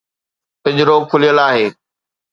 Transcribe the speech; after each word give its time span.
پنجرو 0.61 0.97
کليل 1.11 1.37
آهي. 1.47 1.67